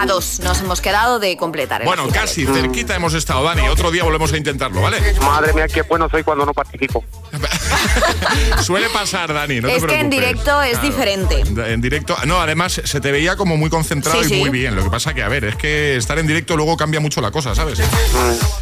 A 0.00 0.06
dos. 0.06 0.40
Nos 0.40 0.60
hemos 0.60 0.80
quedado 0.80 1.18
de 1.18 1.36
completar. 1.36 1.82
el 1.82 1.86
Bueno, 1.86 2.08
casi, 2.08 2.46
cerquita 2.46 2.94
hemos 2.94 3.12
estado, 3.14 3.42
Dani. 3.44 3.68
Otro 3.68 3.90
día 3.90 4.04
volvemos 4.04 4.32
a 4.32 4.36
intentarlo, 4.36 4.80
¿vale? 4.80 5.14
Madre 5.20 5.52
mía, 5.52 5.66
qué 5.68 5.82
bueno 5.82 6.08
soy 6.08 6.22
cuando 6.22 6.46
no 6.46 6.54
participo. 6.54 7.04
Suele 8.62 8.88
pasar, 8.90 9.32
Dani, 9.34 9.60
no 9.60 9.68
te 9.68 9.76
es 9.76 9.84
que 9.84 9.98
en 10.00 10.10
directo 10.10 10.62
es 10.62 10.78
Claro. 10.78 10.86
diferente. 10.88 11.40
En 11.72 11.80
directo, 11.80 12.16
no, 12.24 12.40
además 12.40 12.80
se 12.84 13.00
te 13.00 13.12
veía 13.12 13.36
como 13.36 13.56
muy 13.56 13.68
concentrado 13.70 14.20
Sí, 14.20 14.26
y 14.26 14.28
sí. 14.34 14.40
muy 14.40 14.50
bien. 14.50 14.74
Lo 14.76 14.84
que 14.84 14.90
pasa 14.90 15.12
que, 15.12 15.22
a 15.22 15.28
ver, 15.28 15.44
es 15.44 15.56
que 15.56 15.96
estar 15.96 16.18
en 16.18 16.26
directo 16.26 16.56
luego 16.56 16.76
cambia 16.76 17.00
mucho 17.00 17.20
la 17.20 17.30
cosa, 17.30 17.54
¿sabes? 17.54 17.80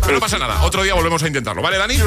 Pero 0.01 0.15
no 0.15 0.21
pasa 0.21 0.39
nada, 0.39 0.63
otro 0.63 0.83
día 0.83 0.95
volvemos 0.95 1.23
a 1.23 1.27
intentarlo, 1.29 1.63
¿vale, 1.63 1.79
Dani? 1.79 1.99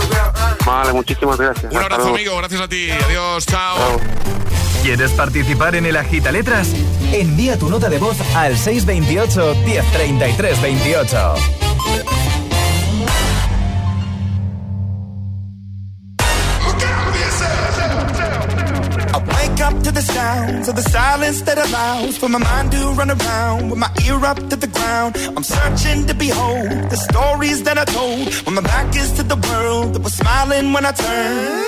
Vale, 0.65 0.91
muchísimas 0.93 1.38
gracias. 1.38 1.65
Un 1.71 1.78
Hasta 1.78 1.82
abrazo, 1.82 2.02
luego. 2.02 2.15
amigo, 2.15 2.38
gracias 2.38 2.62
a 2.62 2.67
ti. 2.67 2.89
Adiós, 2.91 3.45
chao. 3.45 4.00
¿Quieres 4.88 5.12
participar 5.12 5.76
en 5.76 5.86
el 5.86 5.97
Agita 5.97 6.32
Letras? 6.32 6.69
Envía 7.12 7.60
tu 7.60 7.69
nota 7.69 7.89
de 7.89 7.97
voz 7.97 8.15
al 8.34 8.58
628 8.58 9.56
1033 9.65 10.62
28. 10.62 11.36
I 19.13 19.19
wake 19.28 19.60
up 19.60 19.84
to 19.84 19.91
the 19.91 20.02
sounds 20.02 20.69
of 20.69 20.76
the 20.76 20.84
silence 20.84 21.41
that 21.41 21.58
allows 21.58 22.17
for 22.17 22.30
my 22.30 22.39
mind 22.39 22.71
to 22.71 22.93
run 22.93 23.12
around 23.12 23.69
with 23.69 23.80
my 23.80 23.89
ear 24.06 24.26
up 24.26 24.38
to 24.47 24.56
the 24.56 24.67
ground. 24.67 25.17
I'm 25.36 25.43
searching 25.43 26.08
to 26.08 26.13
behold 26.13 26.89
the 26.89 26.95
stories 26.95 27.62
that 27.63 27.78
I 27.78 27.84
told 27.84 28.34
when 28.45 28.56
my 28.56 28.62
back 28.62 28.95
is 28.95 29.12
to 29.17 29.23
the 29.23 29.36
world 29.36 29.95
that 29.95 30.02
was 30.02 30.13
smiling 30.13 30.71
when 30.71 30.86
I 30.86 30.93
turned. 30.93 31.67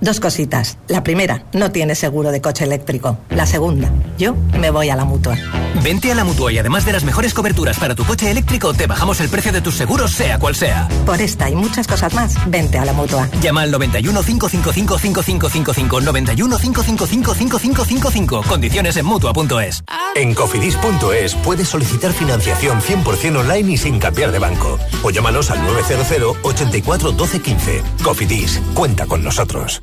Dos 0.00 0.18
cositas. 0.18 0.78
La 0.88 1.02
primera, 1.02 1.44
no 1.52 1.70
tienes 1.70 1.98
seguro 1.98 2.32
de 2.32 2.40
coche 2.40 2.64
eléctrico. 2.64 3.18
La 3.28 3.44
segunda, 3.44 3.90
yo 4.18 4.34
me 4.58 4.70
voy 4.70 4.88
a 4.88 4.96
la 4.96 5.04
mutua. 5.04 5.36
Vente 5.82 6.10
a 6.10 6.14
la 6.14 6.24
mutua 6.24 6.52
y 6.52 6.58
además 6.58 6.84
de 6.84 6.92
las 6.92 7.04
mejores 7.04 7.34
coberturas 7.34 7.78
para 7.78 7.94
tu 7.94 8.04
coche 8.04 8.30
eléctrico, 8.30 8.72
te 8.72 8.86
bajamos 8.86 9.20
el 9.20 9.28
precio 9.28 9.52
de 9.52 9.60
tus 9.60 9.76
seguros, 9.76 10.10
sea 10.12 10.38
cual 10.38 10.54
sea. 10.54 10.88
Por 11.04 11.20
esta 11.20 11.50
y 11.50 11.54
muchas 11.54 11.86
cosas 11.86 12.14
más, 12.14 12.34
vente 12.50 12.78
a 12.78 12.84
la 12.84 12.92
mutua. 12.92 13.28
Llama 13.42 13.62
al 13.62 13.70
91 13.70 14.22
555 14.22 14.98
5555 14.98 16.00
91 16.00 16.58
555 16.58 17.34
5555. 17.34 18.42
Condiciones 18.48 18.96
en 18.96 19.06
mutua.es. 19.06 19.84
En 20.16 20.34
cofidis.es 20.34 21.34
puedes 21.36 21.68
solicitar 21.68 22.12
financiación 22.12 22.80
100% 22.80 23.36
online 23.38 23.72
y 23.72 23.76
sin 23.76 23.98
cambiar 23.98 24.32
de 24.32 24.38
banco. 24.38 24.78
O 25.02 25.10
llámanos 25.10 25.50
al 25.50 25.62
900 25.62 26.36
84 26.42 27.12
12 27.12 27.40
15. 27.40 27.82
Cofidis, 28.02 28.60
cuenta 28.74 29.06
con 29.06 29.22
nosotros. 29.22 29.82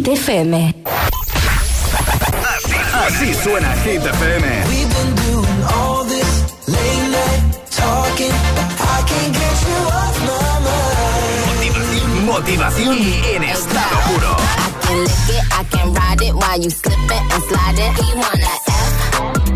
Hit 0.00 0.08
FM. 0.08 0.74
Así 3.06 3.34
suena 3.34 3.74
Hit 3.84 4.02
FM. 4.02 4.64
We've 4.70 4.88
been 4.88 5.14
doing 5.14 5.62
all 5.74 6.04
this 6.04 6.44
late 6.68 7.08
night 7.10 7.42
talking. 7.70 8.32
I 8.32 9.02
can't 9.04 9.34
get 9.34 9.56
you 9.68 9.76
off 9.92 10.16
my 10.24 10.60
mind. 10.64 12.24
Motivación 12.24 12.96
en 12.96 13.44
estado 13.44 13.96
puro. 14.06 14.36
I 14.38 14.72
can 14.80 14.98
lick 15.04 15.28
it, 15.28 15.44
I 15.52 15.64
can 15.70 15.92
ride 15.92 16.22
it 16.22 16.34
while 16.34 16.58
you 16.58 16.70
slip 16.70 17.04
it 17.04 17.22
and 17.34 17.42
slide 17.44 17.78
it. 17.78 17.92
You 17.98 18.16
wanna 18.16 18.56
F 18.68 18.96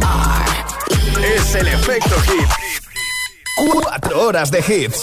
R 0.03 0.45
E. 1.25 1.37
Es 1.37 1.55
el 1.55 1.69
efecto 1.69 2.21
hit. 2.21 2.49
Cuatro 3.73 4.27
horas 4.27 4.51
de 4.51 4.59
hits. 4.59 5.01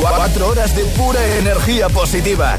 Cuatro 0.00 0.48
horas 0.48 0.74
de 0.74 0.84
pura 0.96 1.22
energía 1.36 1.90
positiva. 1.90 2.58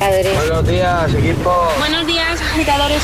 Agitadores. 0.00 0.36
Buenos 0.36 0.68
días, 0.68 1.14
equipo. 1.14 1.68
Buenos 1.78 2.06
días, 2.06 2.40
agitadores. 2.40 3.02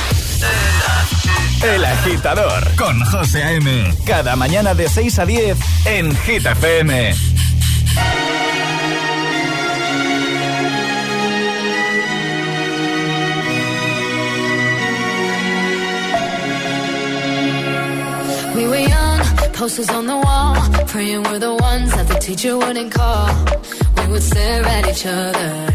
El 1.63 1.85
Agitador 1.85 2.77
con 2.77 3.01
José 3.07 3.43
A.M. 3.43 3.95
Cada 4.07 4.37
mañana 4.37 4.75
de 4.75 4.89
6 4.89 5.19
a 5.19 5.27
10 5.27 5.59
en 5.87 6.15
Hit 6.17 6.47
FM. 6.47 7.15
We 18.55 18.67
were 18.67 18.79
young, 18.79 19.21
posters 19.53 19.91
on 19.91 20.07
the 20.07 20.17
wall, 20.17 20.55
praying 20.87 21.23
we're 21.25 21.39
the 21.39 21.55
ones 21.55 21.91
that 21.95 22.09
the 22.09 22.19
teacher 22.19 22.57
wouldn't 22.57 22.91
call. 22.91 23.29
We 23.99 24.13
would 24.13 24.23
stare 24.23 24.65
at 24.65 24.89
each 24.89 25.05
other, 25.05 25.75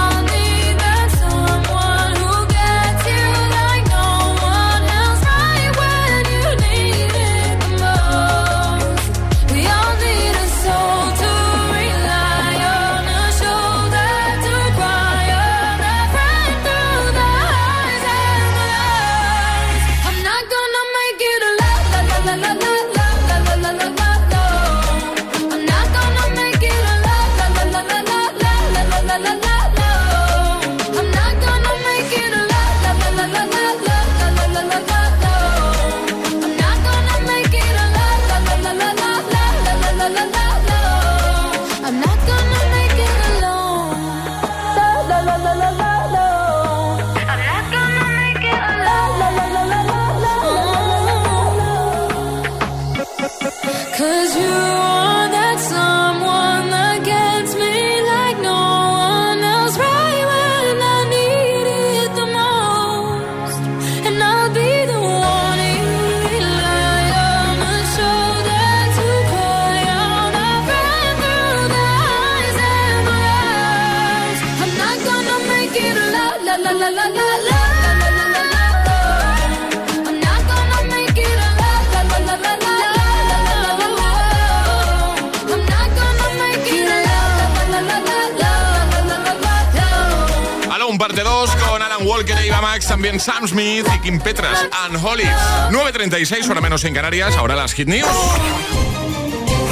Alan 92.21 92.29
Walker, 92.29 92.45
Eva 92.45 92.61
Max, 92.61 92.87
también 92.87 93.19
Sam 93.19 93.47
Smith 93.47 93.87
y 93.95 93.99
Kim 93.99 94.19
Petras, 94.19 94.67
and 94.83 94.97
Holly. 95.03 95.23
9.36, 95.71 96.49
hora 96.49 96.61
menos 96.61 96.83
en 96.83 96.93
Canarias, 96.93 97.35
ahora 97.35 97.55
las 97.55 97.73
Hit 97.73 97.87
News. 97.87 98.90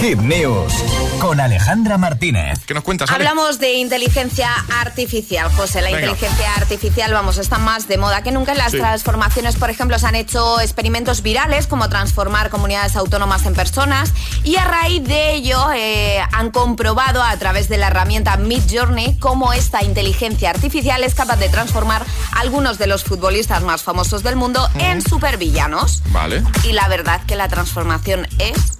Hit 0.01 0.17
News 0.19 0.73
con 1.19 1.41
Alejandra 1.41 1.97
Martínez. 1.97 2.59
¿Qué 2.65 2.73
nos 2.73 2.83
cuentas, 2.83 3.09
Ale? 3.09 3.27
Hablamos 3.27 3.59
de 3.59 3.73
inteligencia 3.73 4.49
artificial, 4.79 5.51
José. 5.53 5.81
La 5.81 5.87
Venga. 5.91 5.99
inteligencia 6.11 6.53
artificial, 6.55 7.11
vamos, 7.11 7.37
está 7.37 7.57
más 7.57 7.87
de 7.89 7.97
moda 7.97 8.23
que 8.23 8.31
nunca. 8.31 8.53
En 8.53 8.59
las 8.59 8.71
Sí. 8.71 8.77
transformaciones, 8.77 9.57
por 9.57 9.69
ejemplo, 9.69 9.99
se 9.99 10.07
han 10.07 10.15
hecho 10.15 10.61
experimentos 10.61 11.21
virales 11.21 11.67
como 11.67 11.89
transformar 11.89 12.49
comunidades 12.49 12.95
autónomas 12.95 13.45
en 13.45 13.53
personas 13.53 14.13
y 14.45 14.55
a 14.55 14.63
raíz 14.63 15.03
de 15.03 15.33
ello 15.33 15.67
eh, 15.75 16.21
han 16.31 16.51
comprobado 16.51 17.21
a 17.21 17.35
través 17.37 17.67
de 17.67 17.77
la 17.77 17.87
herramienta 17.87 18.37
Midjourney 18.37 19.17
cómo 19.19 19.51
esta 19.51 19.83
inteligencia 19.83 20.49
artificial 20.51 21.03
es 21.03 21.13
capaz 21.13 21.35
de 21.37 21.49
transformar 21.49 22.05
a 22.31 22.39
algunos 22.39 22.77
de 22.77 22.87
los 22.87 23.03
futbolistas 23.03 23.63
más 23.63 23.83
famosos 23.83 24.23
del 24.23 24.37
mundo 24.37 24.65
en 24.79 25.01
supervillanos. 25.01 26.01
Vale. 26.11 26.41
Y 26.63 26.71
la 26.71 26.87
verdad 26.87 27.19
que 27.27 27.35
la 27.35 27.49
transformación 27.49 28.25
es 28.37 28.78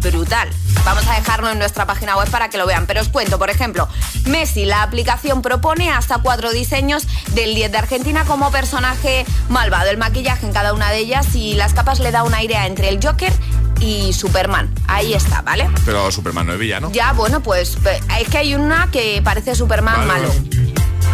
brutal. 0.00 0.48
Vamos 0.84 1.06
a 1.06 1.14
dejarlo 1.14 1.50
en 1.50 1.58
nuestra 1.58 1.86
página 1.86 2.16
web 2.16 2.30
para 2.30 2.48
que 2.48 2.58
lo 2.58 2.66
vean. 2.66 2.86
Pero 2.86 3.00
os 3.00 3.08
cuento, 3.08 3.38
por 3.38 3.50
ejemplo, 3.50 3.88
Messi, 4.26 4.64
la 4.64 4.82
aplicación 4.82 5.42
propone 5.42 5.90
hasta 5.90 6.18
cuatro 6.18 6.50
diseños 6.52 7.06
del 7.32 7.54
10 7.54 7.72
de 7.72 7.78
Argentina 7.78 8.24
como 8.24 8.50
personaje 8.50 9.26
malvado. 9.48 9.90
El 9.90 9.98
maquillaje 9.98 10.46
en 10.46 10.52
cada 10.52 10.72
una 10.72 10.90
de 10.90 10.98
ellas 10.98 11.34
y 11.34 11.54
las 11.54 11.74
capas 11.74 12.00
le 12.00 12.10
da 12.10 12.22
un 12.22 12.34
aire 12.34 12.56
entre 12.66 12.88
el 12.88 12.98
Joker 13.02 13.32
y 13.80 14.12
Superman. 14.12 14.72
Ahí 14.86 15.14
está, 15.14 15.42
¿vale? 15.42 15.68
Pero 15.84 16.10
Superman 16.10 16.46
no 16.46 16.52
es 16.52 16.58
villano. 16.58 16.90
Ya, 16.92 17.12
bueno, 17.12 17.42
pues 17.42 17.78
es 18.18 18.28
que 18.28 18.38
hay 18.38 18.54
una 18.54 18.90
que 18.90 19.20
parece 19.24 19.54
Superman 19.54 20.06
Vale, 20.06 20.28
malo. 20.28 20.34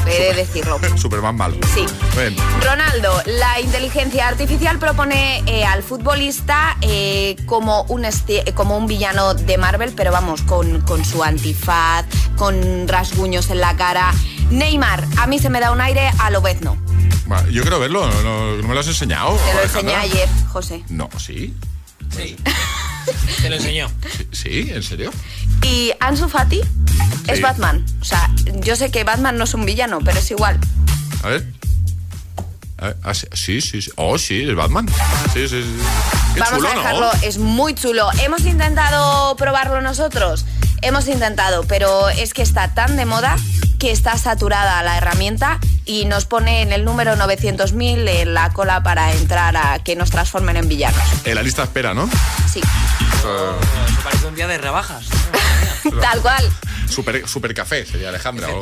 He 0.06 0.22
de 0.28 0.34
decirlo. 0.34 0.78
Superman 0.96 1.36
malo. 1.36 1.56
Sí. 1.74 1.84
Bien. 2.16 2.36
Ronaldo, 2.62 3.22
la 3.26 3.60
inteligencia 3.60 4.28
artificial 4.28 4.78
propone 4.78 5.42
eh, 5.46 5.64
al 5.64 5.82
futbolista 5.82 6.76
eh, 6.80 7.36
como, 7.46 7.82
un 7.84 8.06
como 8.54 8.76
un 8.76 8.86
villano 8.86 9.34
de 9.34 9.58
Marvel, 9.58 9.92
pero 9.96 10.12
vamos, 10.12 10.42
con, 10.42 10.80
con 10.82 11.04
su 11.04 11.22
antifaz, 11.24 12.04
con 12.36 12.86
rasguños 12.88 13.50
en 13.50 13.60
la 13.60 13.76
cara. 13.76 14.12
Neymar, 14.50 15.04
a 15.18 15.26
mí 15.26 15.38
se 15.38 15.50
me 15.50 15.58
da 15.60 15.72
un 15.72 15.80
aire 15.80 16.10
a 16.18 16.30
Lobezno. 16.30 16.76
Va, 17.30 17.44
Yo 17.50 17.62
quiero 17.62 17.80
verlo, 17.80 18.06
no, 18.06 18.22
no- 18.22 18.56
no 18.56 18.68
me 18.68 18.74
lo 18.74 18.80
has 18.80 18.86
enseñado. 18.86 19.36
Te 19.36 19.52
lo 19.52 19.58
Alejandra? 19.60 19.64
enseñé 19.64 19.94
ayer, 19.96 20.28
José. 20.52 20.84
No, 20.88 21.08
¿sí? 21.18 21.54
Sí. 22.16 22.36
Te 23.42 23.48
lo 23.50 23.56
enseñó. 23.56 23.90
¿Sí? 24.32 24.68
¿En 24.72 24.82
serio? 24.82 25.10
Y 25.62 25.92
Ansu 26.00 26.28
Fati 26.28 26.60
es 27.28 27.36
Sí. 27.36 27.42
Batman. 27.42 27.84
O 28.00 28.04
sea, 28.04 28.30
yo 28.62 28.76
sé 28.76 28.90
que 28.90 29.04
Batman 29.04 29.36
no 29.38 29.44
es 29.44 29.54
un 29.54 29.64
villano, 29.64 29.98
pero 30.04 30.18
es 30.18 30.30
igual. 30.30 30.58
A 31.22 31.28
ver. 31.28 31.46
A 32.78 32.86
ver, 32.88 32.96
ah, 33.04 33.14
sí, 33.14 33.26
sí, 33.32 33.60
sí, 33.62 33.82
sí. 33.82 33.90
Oh, 33.96 34.18
sí, 34.18 34.42
es 34.42 34.54
Batman. 34.54 34.86
Sí, 35.32 35.48
sí, 35.48 35.62
sí. 35.62 35.76
Qué 36.34 36.40
Vamos 36.40 36.58
chulo, 36.58 36.68
a 36.70 36.74
dejarlo, 36.74 37.00
¿no? 37.12 37.20
es 37.22 37.38
muy 37.38 37.74
chulo. 37.74 38.08
Hemos 38.22 38.42
intentado 38.42 39.34
probarlo 39.36 39.80
nosotros, 39.80 40.44
hemos 40.82 41.08
intentado, 41.08 41.64
pero 41.66 42.10
es 42.10 42.34
que 42.34 42.42
está 42.42 42.74
tan 42.74 42.96
de 42.96 43.06
moda 43.06 43.36
que 43.78 43.90
está 43.92 44.18
saturada 44.18 44.82
la 44.82 44.98
herramienta 44.98 45.58
y 45.86 46.04
nos 46.04 46.26
pone 46.26 46.60
en 46.62 46.72
el 46.72 46.84
número 46.84 47.14
900.000 47.16 48.08
en 48.08 48.34
la 48.34 48.50
cola 48.52 48.82
para 48.82 49.12
entrar 49.14 49.56
a 49.56 49.78
que 49.82 49.96
nos 49.96 50.10
transformen 50.10 50.56
en 50.58 50.68
villanos. 50.68 51.00
En 51.24 51.34
la 51.34 51.42
lista 51.42 51.62
espera, 51.62 51.94
¿no? 51.94 52.08
Eh, 52.60 53.52
Eso 53.88 54.00
parece 54.04 54.26
un 54.26 54.34
día 54.34 54.46
de 54.46 54.58
rebajas. 54.58 55.06
tal 56.00 56.20
cual. 56.20 56.50
super, 56.88 57.26
super 57.28 57.54
café 57.54 57.84
sería 57.86 58.08
Alejandra. 58.10 58.48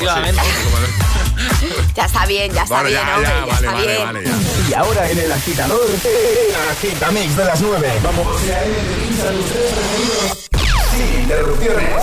Ya 1.95 2.05
está 2.07 2.27
bien, 2.27 2.53
ya 2.53 2.63
está 2.63 2.75
Bueno, 2.83 2.89
bien, 2.91 3.01
ya, 3.03 3.15
hombre, 3.15 3.29
ya, 3.29 3.35
ya, 3.35 3.41
vale, 3.47 3.55
está 3.55 3.73
vale, 3.73 3.87
bien. 3.87 4.05
vale, 4.05 4.25
ya. 4.25 4.69
Y 4.71 4.75
ahora 4.75 5.11
en 5.11 5.19
el 5.19 5.33
agitador, 5.33 5.81
el 5.91 6.71
agitamix 6.71 7.37
de 7.37 7.45
las 7.45 7.61
9. 7.61 7.93
Vamos. 8.03 8.27
Sin 10.91 11.21
interrupciones. 11.23 12.03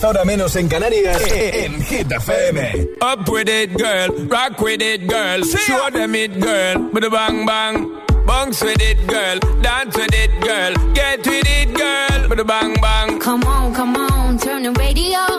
10 0.00 0.24
menos 0.24 0.54
en 0.56 0.68
Canarias 0.68 1.20
e, 1.22 1.48
e, 1.48 1.64
en 1.64 1.82
Hit 1.82 2.10
FM. 2.12 2.88
Up 3.00 3.28
with 3.28 3.48
it, 3.48 3.76
girl. 3.76 4.08
Rock 4.28 4.60
with 4.60 4.80
it, 4.80 5.08
girl. 5.08 5.42
Show 5.42 5.90
them 5.90 6.14
it, 6.14 6.38
girl. 6.40 6.90
Bada 6.92 7.10
bang 7.10 7.44
bang. 7.46 7.90
Bounce 8.26 8.62
with 8.62 8.80
it, 8.80 8.98
girl. 9.06 9.38
Dance 9.60 9.96
with 9.96 10.14
it, 10.14 10.30
girl. 10.40 10.74
Get 10.94 11.26
with 11.26 11.46
it, 11.46 11.74
girl. 11.74 12.28
Bada 12.28 12.46
bang 12.46 12.74
bang. 12.80 13.18
Come 13.18 13.42
on, 13.44 13.74
come 13.74 13.96
on. 13.96 14.38
Turn 14.38 14.62
the 14.62 14.72
radio 14.72 15.37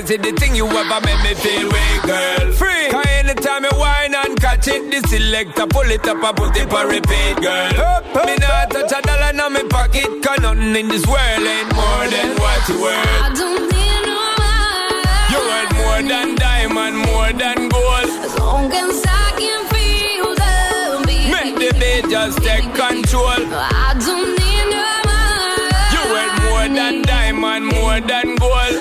is 0.00 0.18
the 0.18 0.32
thing 0.32 0.54
you 0.54 0.66
ever 0.66 1.00
make 1.04 1.22
me 1.22 1.34
feel 1.34 1.68
way, 1.68 1.98
girl? 2.04 2.52
Free. 2.52 2.88
Cause 2.90 3.06
anytime 3.06 3.64
you 3.64 3.70
whine 3.70 4.14
and 4.14 4.40
catch 4.40 4.68
it, 4.68 4.90
this 4.90 5.04
selector 5.10 5.66
pull 5.66 5.90
it 5.90 6.06
up 6.06 6.22
and 6.22 6.36
put 6.36 6.49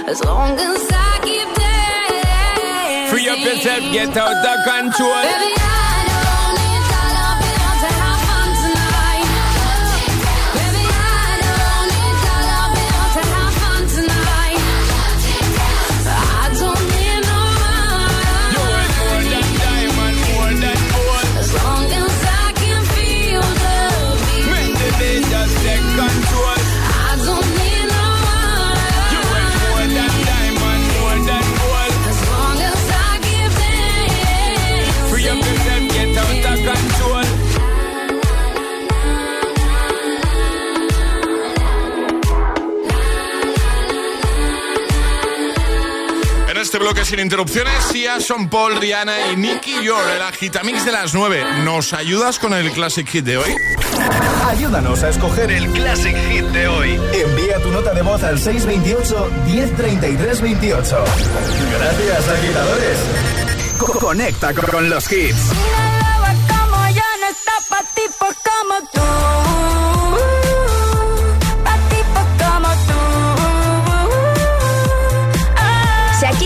As 0.10 0.24
long 0.26 0.58
as 0.58 0.90
I 0.92 1.20
keep 1.22 1.46
dancing. 1.54 3.12
Free 3.12 3.30
up 3.30 3.38
yourself, 3.38 3.94
get 3.94 4.18
out 4.18 4.42
the 4.42 4.56
control. 4.66 5.22
Baby, 5.22 5.54
bloque 46.90 47.06
sin 47.06 47.20
interrupciones. 47.20 47.74
Sia, 47.92 48.20
Son 48.20 48.50
Paul, 48.50 48.80
Rihanna 48.80 49.32
y 49.32 49.36
Nicky 49.36 49.84
Yor, 49.84 50.10
el 50.10 50.24
agitamix 50.24 50.84
de 50.86 50.92
las 50.92 51.14
9. 51.14 51.64
¿Nos 51.64 51.94
ayudas 51.94 52.40
con 52.40 52.56
el 52.56 52.72
Classic 52.72 53.08
Hit 53.08 53.26
de 53.26 53.38
hoy? 53.38 53.56
Ayúdanos 54.48 55.04
a 55.04 55.10
escoger 55.10 55.52
el 55.52 55.72
Classic 55.72 56.16
Hit 56.16 56.46
de 56.46 56.68
hoy. 56.68 57.00
Envía 57.14 57.62
tu 57.62 57.70
nota 57.70 57.94
de 57.94 58.02
voz 58.02 58.24
al 58.24 58.40
628-103328. 58.40 60.98
Gracias, 61.78 62.28
agitadores. 62.28 62.98
Conecta 64.00 64.56
con 64.56 64.90
los 64.90 65.12
hits. 65.12 65.52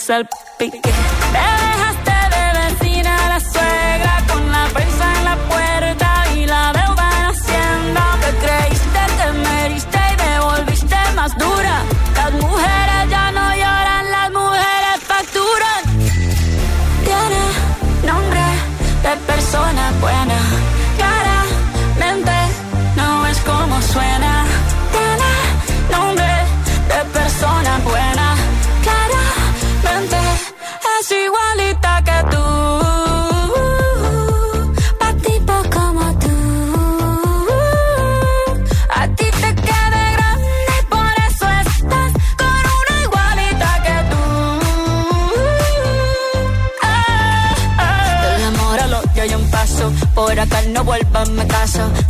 salpique. 0.00 0.80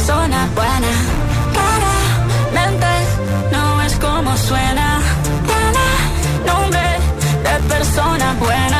persona 0.00 0.48
buena. 0.54 0.92
Claramente 1.52 2.86
no 3.52 3.82
es 3.82 3.94
como 3.96 4.34
suena. 4.36 4.98
Tiene 5.46 6.52
nombre 6.52 6.80
de 7.44 7.68
persona 7.68 8.34
buena. 8.38 8.79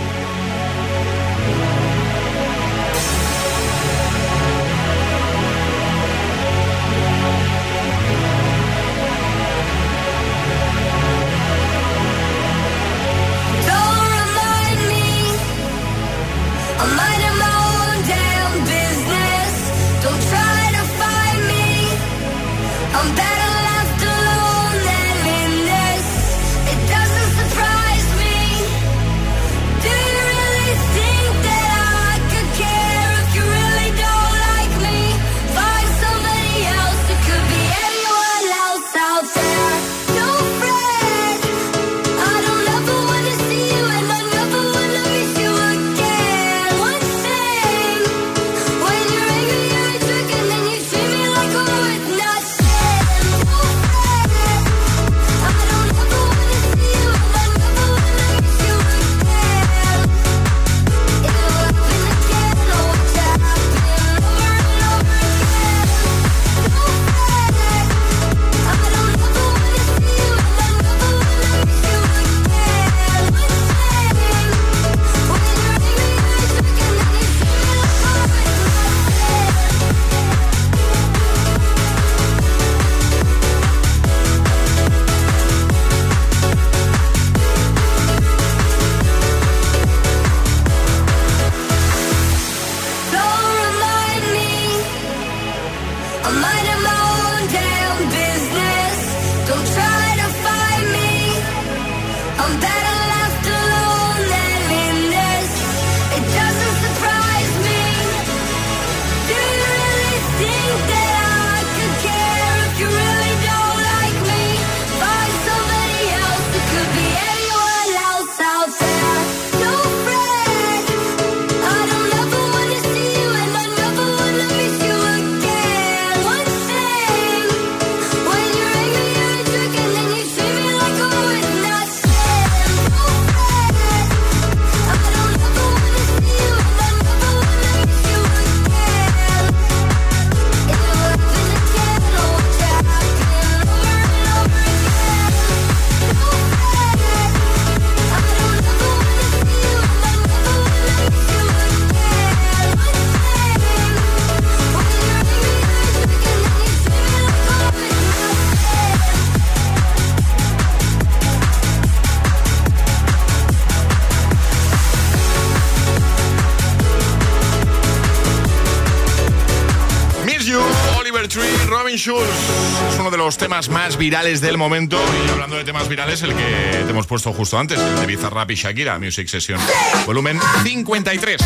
Robin 171.91 171.97
Schulz. 171.97 172.93
Es 172.93 172.99
uno 172.99 173.11
de 173.11 173.17
los 173.17 173.37
temas 173.37 173.67
más 173.67 173.97
virales 173.97 174.39
del 174.39 174.57
momento. 174.57 174.97
Y 175.25 175.29
hablando 175.29 175.57
de 175.57 175.65
temas 175.65 175.89
virales, 175.89 176.21
el 176.21 176.33
que 176.33 176.83
te 176.85 176.89
hemos 176.89 177.05
puesto 177.05 177.33
justo 177.33 177.59
antes, 177.59 177.79
el 177.79 177.99
de 177.99 178.05
Bizarrap 178.05 178.49
y 178.51 178.55
Shakira, 178.55 178.97
Music 178.97 179.27
Session. 179.27 179.59
Volumen 180.05 180.39
53. 180.63 181.41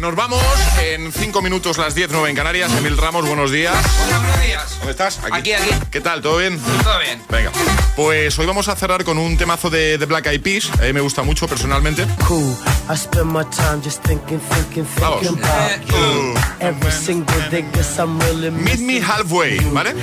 Nos 0.00 0.16
vamos 0.16 0.42
en 0.82 1.12
5 1.12 1.42
minutos, 1.42 1.78
las 1.78 1.94
10, 1.94 2.10
9 2.10 2.30
en 2.30 2.36
Canarias. 2.36 2.72
Emil 2.76 2.96
Ramos, 2.96 3.26
buenos 3.26 3.52
días. 3.52 3.76
Buenos 4.10 4.42
días. 4.42 4.76
¿Dónde 4.78 4.90
estás? 4.90 5.20
Aquí, 5.30 5.52
aquí. 5.52 5.70
¿Qué 5.92 6.00
tal? 6.00 6.22
¿Todo 6.22 6.38
bien? 6.38 6.58
Todo 6.82 6.98
bien. 6.98 7.22
Venga. 7.28 7.52
Pues 7.94 8.36
hoy 8.38 8.46
vamos 8.46 8.66
a 8.66 8.74
cerrar 8.74 9.04
con 9.04 9.18
un 9.18 9.36
temazo 9.36 9.70
de, 9.70 9.98
de 9.98 10.06
Black 10.06 10.26
Eyed 10.26 10.40
Peas. 10.40 10.70
A 10.80 10.82
mí 10.82 10.92
me 10.92 11.02
gusta 11.02 11.22
mucho 11.22 11.46
personalmente. 11.46 12.04
Cool. 12.26 12.56
I 12.90 12.96
spend 12.96 13.32
my 13.32 13.44
time 13.44 13.80
just 13.82 14.02
thinking, 14.02 14.40
thinking, 14.40 14.86
Vamos. 14.98 15.20
thinking 15.20 15.44
about 15.44 15.86
you. 15.86 16.34
Every 16.60 16.90
single 16.92 17.50
day, 17.50 17.62
guess 17.72 17.98
I'm 17.98 18.18
really 18.20 18.50
Meet 18.50 18.78
Me 18.80 19.00
Halfway, 19.00 19.58
¿vale? 19.72 19.94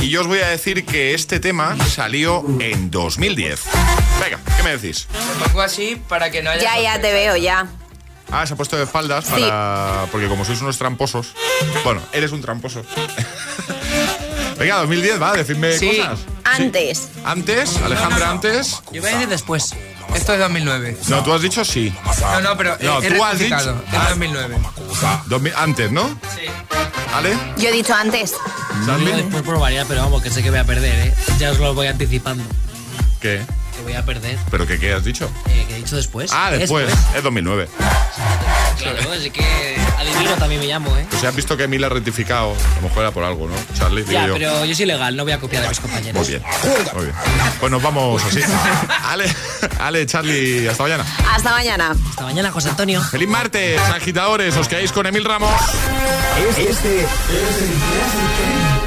Y 0.00 0.08
yo 0.08 0.22
os 0.22 0.26
voy 0.26 0.38
a 0.40 0.48
decir 0.48 0.84
que 0.84 1.14
este 1.14 1.38
tema 1.40 1.76
salió 1.88 2.44
en 2.60 2.90
2010. 2.90 3.60
Venga, 4.20 4.40
¿qué 4.56 4.62
me 4.62 4.76
decís? 4.76 5.06
Lo 5.38 5.44
pongo 5.46 5.62
así 5.62 6.00
para 6.08 6.30
que 6.30 6.42
no 6.42 6.50
haya. 6.50 6.62
Ya, 6.62 6.80
ya 6.80 7.00
te 7.00 7.12
veo, 7.12 7.36
ya. 7.36 7.66
Ah, 8.30 8.46
se 8.46 8.54
ha 8.54 8.56
puesto 8.56 8.76
de 8.76 8.84
espaldas 8.84 9.26
Sí. 9.26 9.32
para... 9.32 10.06
Porque 10.10 10.26
como 10.26 10.44
sois 10.44 10.60
unos 10.62 10.78
tramposos... 10.78 11.34
Bueno, 11.84 12.00
eres 12.12 12.32
un 12.32 12.40
tramposo. 12.40 12.82
Venga, 14.58 14.76
2010, 14.78 15.20
va, 15.20 15.32
decidme 15.34 15.76
Sí. 15.76 15.96
cosas. 15.98 16.20
Antes. 16.44 17.08
Antes, 17.24 17.76
Alejandra, 17.84 18.30
antes... 18.30 18.80
Yo 18.90 19.00
voy 19.02 19.10
a 19.10 19.14
decir 19.14 19.28
después. 19.28 19.74
Esto 20.14 20.34
es 20.34 20.38
2009. 20.40 20.96
No, 21.08 21.22
tú 21.22 21.32
has 21.32 21.42
dicho 21.42 21.64
sí. 21.64 21.92
No, 22.20 22.40
no, 22.40 22.56
pero 22.56 22.76
No, 22.80 23.02
he 23.02 23.10
tú 23.10 23.24
has 23.24 23.38
dicho... 23.38 23.56
Es 23.56 23.66
Ah, 23.92 24.06
2009. 24.10 24.58
2000 25.26 25.52
antes, 25.56 25.90
¿no? 25.92 26.08
Sí. 26.08 26.46
¿Vale? 27.12 27.36
Yo 27.58 27.68
he 27.68 27.72
dicho 27.72 27.94
antes. 27.94 28.34
Después 29.16 29.42
probaría, 29.42 29.84
pero 29.84 30.02
vamos, 30.02 30.22
que 30.22 30.30
sé 30.30 30.42
que 30.42 30.50
voy 30.50 30.58
a 30.60 30.64
perder, 30.64 31.08
¿eh? 31.08 31.14
Ya 31.38 31.50
os 31.50 31.58
lo 31.58 31.74
voy 31.74 31.86
anticipando. 31.86 32.42
¿Qué? 33.20 33.42
Que 33.82 33.88
voy 33.88 33.94
a 33.94 34.04
perder. 34.04 34.38
¿Pero 34.48 34.64
qué, 34.64 34.78
qué 34.78 34.92
has 34.92 35.02
dicho? 35.04 35.28
Eh, 35.48 35.64
que 35.66 35.74
he 35.74 35.78
dicho 35.78 35.96
después. 35.96 36.30
Ah, 36.32 36.52
después. 36.52 36.88
Es 37.16 37.22
2009. 37.22 37.68
Claro, 38.78 39.12
así 39.12 39.30
que 39.30 39.76
adivino 39.98 40.34
también 40.36 40.60
me 40.60 40.66
llamo, 40.68 40.96
¿eh? 40.96 41.04
Pues 41.08 41.20
si 41.20 41.26
has 41.26 41.34
visto 41.34 41.56
que 41.56 41.64
Emil 41.64 41.82
ha 41.82 41.88
rectificado. 41.88 42.52
A 42.52 42.76
lo 42.76 42.82
mejor 42.82 42.98
era 43.02 43.10
por 43.10 43.24
algo, 43.24 43.48
¿no? 43.48 43.54
Charlie, 43.76 44.02
digo 44.02 44.12
Ya, 44.12 44.26
yo. 44.28 44.34
pero 44.34 44.64
yo 44.64 44.74
soy 44.74 44.86
legal, 44.86 45.16
no 45.16 45.24
voy 45.24 45.32
a 45.32 45.38
copiar 45.40 45.64
a 45.64 45.68
mis 45.68 45.80
compañeros. 45.80 46.20
Muy 46.20 46.28
bien, 46.28 46.42
muy 46.94 47.04
bien. 47.04 47.16
Pues 47.58 47.72
nos 47.72 47.82
vamos 47.82 48.22
así. 48.24 48.40
Ale, 49.04 49.24
Ale, 49.80 50.06
Charlie, 50.06 50.68
hasta 50.68 50.84
mañana. 50.84 51.04
Hasta 51.34 51.50
mañana. 51.50 51.96
Hasta 52.10 52.22
mañana, 52.22 52.50
José 52.52 52.68
Antonio. 52.70 53.02
Feliz 53.02 53.28
martes, 53.28 53.80
agitadores. 53.80 54.56
Os 54.56 54.68
quedáis 54.68 54.92
con 54.92 55.06
Emil 55.06 55.24
Ramos. 55.24 55.50
Este 56.56 56.68
es 56.68 56.76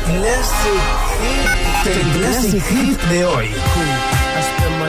el 0.08 0.22
Classic, 0.22 0.82
el 1.86 2.20
Classic 2.20 2.64
Hit 2.70 3.02
de 3.10 3.26
hoy. 3.26 3.50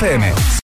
FM. 0.00 0.29